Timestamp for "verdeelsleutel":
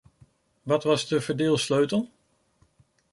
1.21-2.09